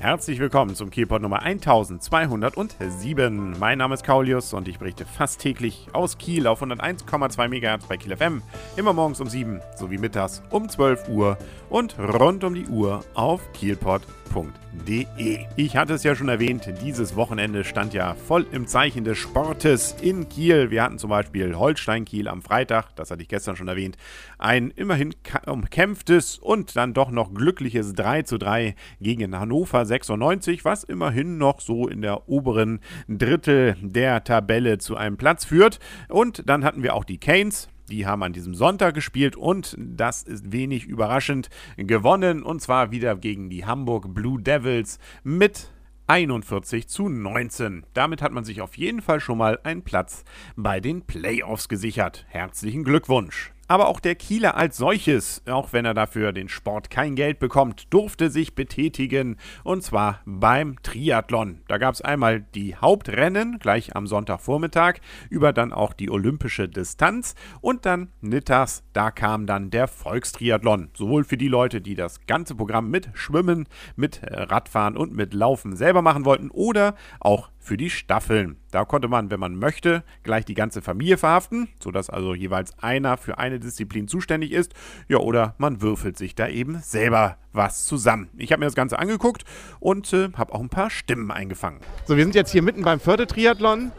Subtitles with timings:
[0.00, 3.56] Herzlich willkommen zum Kielpot Nummer 1207.
[3.60, 7.98] Mein Name ist Kaulius und ich berichte fast täglich aus Kiel auf 101,2 MHz bei
[7.98, 8.40] Kiel FM.
[8.78, 11.36] Immer morgens um 7 sowie mittags um 12 Uhr
[11.68, 15.44] und rund um die Uhr auf kielpot.de.
[15.56, 19.94] Ich hatte es ja schon erwähnt, dieses Wochenende stand ja voll im Zeichen des Sportes
[20.00, 20.70] in Kiel.
[20.70, 23.98] Wir hatten zum Beispiel Holstein-Kiel am Freitag, das hatte ich gestern schon erwähnt,
[24.38, 25.14] ein immerhin
[25.44, 31.60] umkämpftes und dann doch noch glückliches 3 zu 3 gegen Hannover 96, was immerhin noch
[31.60, 35.80] so in der oberen Drittel der Tabelle zu einem Platz führt.
[36.08, 40.22] Und dann hatten wir auch die Canes, die haben an diesem Sonntag gespielt und das
[40.22, 45.72] ist wenig überraschend gewonnen und zwar wieder gegen die Hamburg Blue Devils mit
[46.06, 47.84] 41 zu 19.
[47.92, 50.24] Damit hat man sich auf jeden Fall schon mal einen Platz
[50.56, 52.26] bei den Playoffs gesichert.
[52.28, 53.52] Herzlichen Glückwunsch!
[53.70, 57.86] Aber auch der Kieler als solches, auch wenn er dafür den Sport kein Geld bekommt,
[57.90, 59.36] durfte sich betätigen.
[59.62, 61.60] Und zwar beim Triathlon.
[61.68, 64.94] Da gab es einmal die Hauptrennen gleich am Sonntagvormittag,
[65.28, 70.90] über dann auch die olympische Distanz und dann mittags, da kam dann der Volkstriathlon.
[70.92, 75.76] Sowohl für die Leute, die das ganze Programm mit Schwimmen, mit Radfahren und mit Laufen
[75.76, 78.56] selber machen wollten oder auch für die Staffeln.
[78.70, 83.16] Da konnte man, wenn man möchte, gleich die ganze Familie verhaften, sodass also jeweils einer
[83.16, 84.72] für eine Disziplin zuständig ist.
[85.08, 88.30] Ja, oder man würfelt sich da eben selber was zusammen.
[88.36, 89.44] Ich habe mir das Ganze angeguckt
[89.78, 91.80] und äh, habe auch ein paar Stimmen eingefangen.
[92.06, 93.92] So, wir sind jetzt hier mitten beim Fördertriathlon.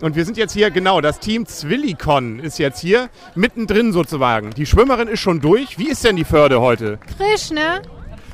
[0.00, 4.50] Und wir sind jetzt hier, genau, das Team Zwillikon ist jetzt hier, mittendrin sozusagen.
[4.50, 5.78] Die Schwimmerin ist schon durch.
[5.78, 6.98] Wie ist denn die Förde heute?
[7.16, 7.80] Frisch, ne?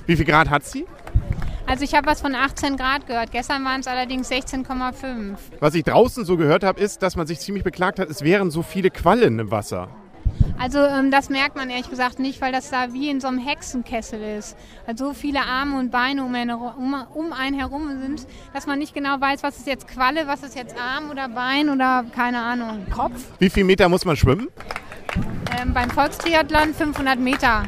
[0.07, 0.87] Wie viel Grad hat sie?
[1.71, 3.31] Also ich habe was von 18 Grad gehört.
[3.31, 5.37] Gestern waren es allerdings 16,5.
[5.61, 8.51] Was ich draußen so gehört habe, ist, dass man sich ziemlich beklagt hat, es wären
[8.51, 9.89] so viele Quallen im Wasser.
[10.59, 13.39] Also ähm, das merkt man ehrlich gesagt nicht, weil das da wie in so einem
[13.39, 14.57] Hexenkessel ist.
[14.85, 18.81] Also so viele Arme und Beine um einen, um, um einen herum sind, dass man
[18.81, 22.41] nicht genau weiß, was ist jetzt Qualle, was ist jetzt Arm oder Bein oder keine
[22.41, 23.15] Ahnung, Kopf.
[23.39, 24.49] Wie viele Meter muss man schwimmen?
[25.57, 27.63] Ähm, beim Volkstriathlon 500 Meter.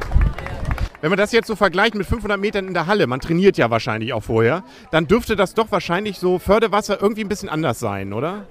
[1.02, 3.70] Wenn man das jetzt so vergleicht mit 500 Metern in der Halle, man trainiert ja
[3.70, 8.12] wahrscheinlich auch vorher, dann dürfte das doch wahrscheinlich so Förderwasser irgendwie ein bisschen anders sein,
[8.12, 8.46] oder?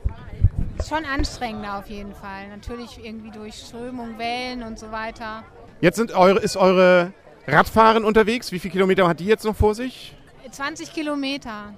[0.86, 2.50] Schon anstrengender auf jeden Fall.
[2.50, 5.44] Natürlich irgendwie durch Strömung, Wellen und so weiter.
[5.80, 7.14] Jetzt sind eure, ist eure
[7.48, 8.52] Radfahrerin unterwegs.
[8.52, 10.14] Wie viele Kilometer hat die jetzt noch vor sich?
[10.52, 11.74] 20 Kilometer.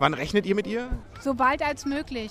[0.00, 0.88] Wann rechnet ihr mit ihr?
[1.20, 2.30] So bald als möglich.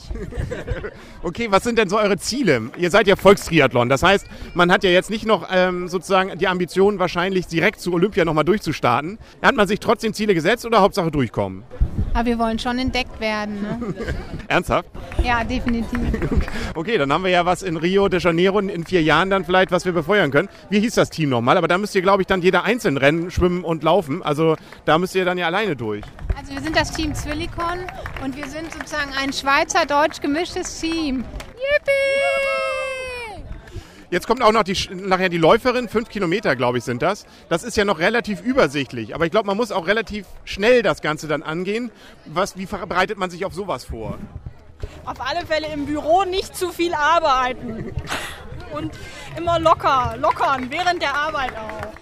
[1.24, 2.72] okay, was sind denn so eure Ziele?
[2.78, 3.90] Ihr seid ja Volkstriathlon.
[3.90, 7.94] Das heißt, man hat ja jetzt nicht noch ähm, sozusagen die Ambition, wahrscheinlich direkt zu
[7.94, 9.20] Olympia nochmal durchzustarten.
[9.42, 11.64] Hat man sich trotzdem Ziele gesetzt oder Hauptsache durchkommen?
[12.14, 13.62] Aber wir wollen schon entdeckt werden.
[13.62, 13.96] Ne?
[14.48, 14.90] Ernsthaft?
[15.24, 15.98] Ja, definitiv.
[16.76, 19.72] Okay, dann haben wir ja was in Rio de Janeiro in vier Jahren dann vielleicht,
[19.72, 20.48] was wir befeuern können.
[20.70, 21.58] Wie hieß das Team nochmal?
[21.58, 24.22] Aber da müsst ihr, glaube ich, dann jeder einzeln rennen, schwimmen und laufen.
[24.22, 26.04] Also da müsst ihr dann ja alleine durch.
[26.48, 27.80] Also wir sind das Team Zwillikon
[28.24, 31.26] und wir sind sozusagen ein schweizer-deutsch gemischtes Team.
[31.56, 33.44] Yippie!
[34.12, 37.26] Jetzt kommt auch noch die, nachher die Läuferin, fünf Kilometer, glaube ich, sind das.
[37.50, 41.02] Das ist ja noch relativ übersichtlich, aber ich glaube, man muss auch relativ schnell das
[41.02, 41.92] Ganze dann angehen.
[42.26, 44.18] Was, wie bereitet man sich auf sowas vor?
[45.04, 47.94] Auf alle Fälle im Büro nicht zu viel arbeiten.
[48.72, 48.94] Und
[49.36, 51.97] immer locker, lockern, während der Arbeit auch.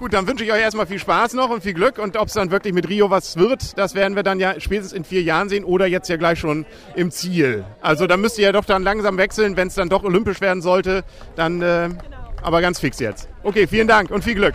[0.00, 1.98] Gut, dann wünsche ich euch erstmal viel Spaß noch und viel Glück.
[1.98, 4.94] Und ob es dann wirklich mit Rio was wird, das werden wir dann ja spätestens
[4.94, 6.64] in vier Jahren sehen oder jetzt ja gleich schon
[6.96, 7.66] im Ziel.
[7.82, 10.62] Also da müsst ihr ja doch dann langsam wechseln, wenn es dann doch olympisch werden
[10.62, 11.04] sollte.
[11.36, 12.00] Dann äh, genau.
[12.40, 13.28] aber ganz fix jetzt.
[13.42, 14.54] Okay, vielen Dank und viel Glück.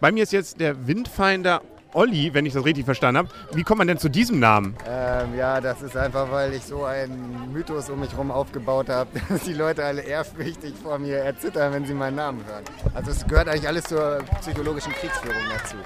[0.00, 1.62] Bei mir ist jetzt der Windfinder
[1.94, 3.28] Olli, wenn ich das richtig verstanden habe.
[3.52, 4.76] Wie kommt man denn zu diesem Namen?
[4.88, 9.10] Ähm, ja, das ist einfach, weil ich so einen Mythos um mich herum aufgebaut habe,
[9.28, 12.64] dass die Leute alle ehrfürchtig vor mir erzittern, wenn sie meinen Namen hören.
[12.94, 15.76] Also es gehört eigentlich alles zur psychologischen Kriegsführung dazu.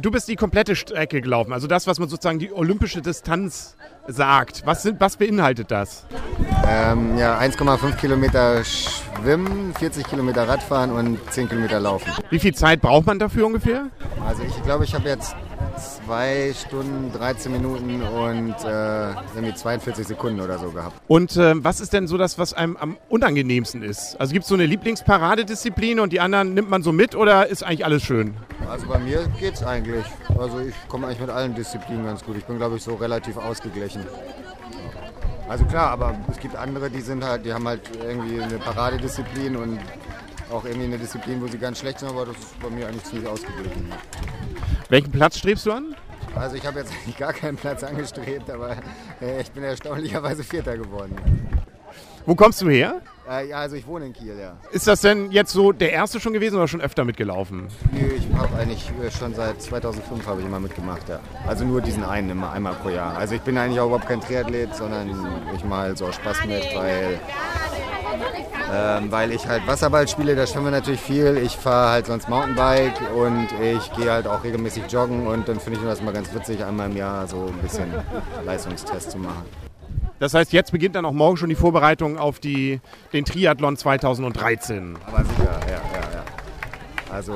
[0.00, 3.76] Du bist die komplette Strecke gelaufen, also das, was man sozusagen die olympische Distanz
[4.06, 4.62] sagt.
[4.64, 6.06] Was, sind, was beinhaltet das?
[6.66, 12.10] Ähm, ja, 1,5 Kilometer Schwimmen, 40 Kilometer Radfahren und 10 Kilometer Laufen.
[12.30, 13.90] Wie viel Zeit braucht man dafür ungefähr?
[14.26, 15.36] Also ich glaube, ich habe jetzt
[15.76, 21.00] 2 Stunden, 13 Minuten und äh, irgendwie 42 Sekunden oder so gehabt.
[21.08, 24.16] Und äh, was ist denn so das, was einem am unangenehmsten ist?
[24.20, 27.62] Also gibt es so eine Lieblingsparadedisziplin und die anderen nimmt man so mit oder ist
[27.62, 28.34] eigentlich alles schön?
[28.68, 30.04] Also bei mir geht es eigentlich.
[30.38, 32.36] Also ich komme eigentlich mit allen Disziplinen ganz gut.
[32.36, 34.02] Ich bin, glaube ich, so relativ ausgeglichen.
[35.48, 39.56] Also klar, aber es gibt andere, die sind halt, die haben halt irgendwie eine Paradedisziplin
[39.56, 39.78] und
[40.50, 43.04] auch irgendwie eine Disziplin, wo sie ganz schlecht sind, aber das ist bei mir eigentlich
[43.04, 43.92] ziemlich ausgeglichen.
[44.88, 45.94] Welchen Platz strebst du an?
[46.34, 48.76] Also ich habe jetzt eigentlich gar keinen Platz angestrebt, aber
[49.20, 51.16] äh, ich bin erstaunlicherweise Vierter geworden.
[52.24, 53.00] Wo kommst du her?
[53.28, 54.56] Äh, ja, also ich wohne in Kiel, ja.
[54.70, 57.68] Ist das denn jetzt so der erste schon gewesen oder schon öfter mitgelaufen?
[57.92, 61.20] Nö, ich habe eigentlich äh, schon seit 2005 habe ich immer mitgemacht, ja.
[61.46, 63.16] Also nur diesen einen immer einmal pro Jahr.
[63.16, 65.08] Also ich bin eigentlich auch überhaupt kein Triathlet, sondern
[65.54, 67.20] ich mache halt so Spaß mit, weil,
[68.72, 71.36] ähm, weil ich halt Wasserball spiele, da schwimmen wir natürlich viel.
[71.36, 75.78] Ich fahre halt sonst Mountainbike und ich gehe halt auch regelmäßig joggen und dann finde
[75.78, 77.92] ich das immer ganz witzig, einmal im Jahr so ein bisschen
[78.44, 79.44] Leistungstest zu machen.
[80.18, 82.80] Das heißt, jetzt beginnt dann auch morgen schon die Vorbereitung auf die,
[83.12, 84.96] den Triathlon 2013.
[85.04, 86.24] Aber sicher, ja, ja, ja.
[87.10, 87.34] Also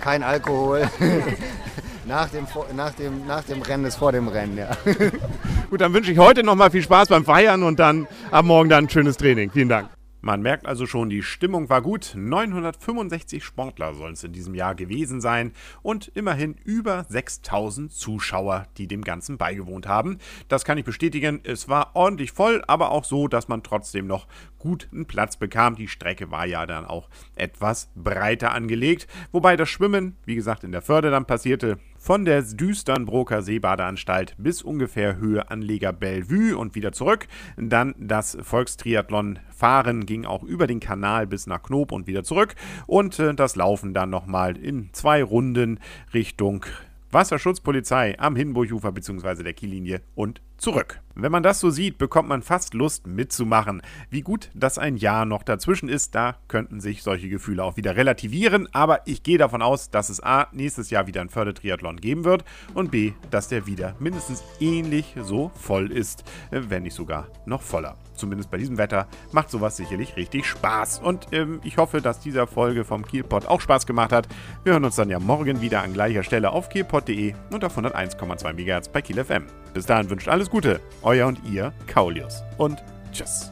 [0.00, 0.88] kein Alkohol.
[2.06, 4.68] nach, dem, nach, dem, nach dem Rennen ist vor dem Rennen, ja.
[5.70, 8.86] Gut, dann wünsche ich heute nochmal viel Spaß beim Feiern und dann ab morgen dann
[8.86, 9.52] ein schönes Training.
[9.52, 9.88] Vielen Dank.
[10.20, 12.12] Man merkt also schon, die Stimmung war gut.
[12.16, 15.52] 965 Sportler sollen es in diesem Jahr gewesen sein
[15.82, 20.18] und immerhin über 6000 Zuschauer, die dem Ganzen beigewohnt haben.
[20.48, 21.38] Das kann ich bestätigen.
[21.44, 24.26] Es war ordentlich voll, aber auch so, dass man trotzdem noch
[24.58, 25.76] gut einen Platz bekam.
[25.76, 30.72] Die Strecke war ja dann auch etwas breiter angelegt, wobei das Schwimmen, wie gesagt, in
[30.72, 31.78] der Förde dann passierte.
[32.02, 37.28] Von der Düsternbroker Seebadeanstalt bis ungefähr Höhe Anleger Bellevue und wieder zurück.
[37.58, 42.54] Dann das Volkstriathlon Fahren ging auch über den Kanal bis nach Knob und wieder zurück.
[42.86, 45.78] Und äh, das Laufen dann nochmal in zwei Runden
[46.14, 46.64] Richtung
[47.10, 49.42] Wasserschutzpolizei am Hindenburgufer bzw.
[49.42, 51.00] der Kiellinie und zurück.
[51.16, 53.82] Wenn man das so sieht, bekommt man fast Lust mitzumachen.
[54.10, 57.96] Wie gut, dass ein Jahr noch dazwischen ist, da könnten sich solche Gefühle auch wieder
[57.96, 62.24] relativieren, aber ich gehe davon aus, dass es A, nächstes Jahr wieder ein Fördertriathlon geben
[62.24, 67.62] wird und B, dass der wieder mindestens ähnlich so voll ist, wenn nicht sogar noch
[67.62, 67.96] voller.
[68.14, 71.00] Zumindest bei diesem Wetter macht sowas sicherlich richtig Spaß.
[71.00, 74.28] Und ähm, ich hoffe, dass dieser Folge vom Kielpot auch Spaß gemacht hat.
[74.62, 78.52] Wir hören uns dann ja morgen wieder an gleicher Stelle auf kielpot.de und auf 101,2
[78.52, 79.46] MHz bei Kiel FM.
[79.72, 82.42] Bis dahin wünscht alles Gute, euer und ihr, Kaulius.
[82.58, 82.82] Und
[83.12, 83.50] tschüss.